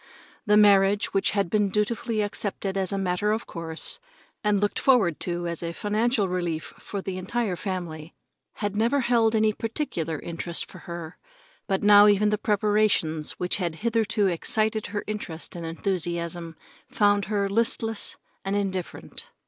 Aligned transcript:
The 0.47 0.57
marriage, 0.57 1.13
which 1.13 1.29
had 1.37 1.47
been 1.47 1.69
dutifully 1.69 2.23
accepted 2.23 2.75
as 2.75 2.91
a 2.91 2.97
matter 2.97 3.31
of 3.31 3.45
course 3.45 3.99
and 4.43 4.59
looked 4.59 4.79
forward 4.79 5.19
to 5.19 5.47
as 5.47 5.61
a 5.61 5.73
financial 5.73 6.27
relief 6.27 6.73
to 6.89 7.03
the 7.03 7.19
entire 7.19 7.55
family, 7.55 8.15
had 8.53 8.75
never 8.75 9.01
held 9.01 9.35
any 9.35 9.53
particular 9.53 10.17
interest 10.17 10.65
for 10.65 10.79
her, 10.89 11.19
but 11.67 11.83
now 11.83 12.07
even 12.07 12.31
the 12.31 12.39
preparations, 12.39 13.33
which 13.33 13.57
had 13.57 13.75
hitherto 13.85 14.25
excited 14.25 14.87
her 14.87 15.03
interest 15.05 15.55
and 15.55 15.67
enthusiasm, 15.67 16.55
found 16.89 17.25
her 17.25 17.47
listless 17.47 18.17
and 18.43 18.55
indifferent. 18.55 19.29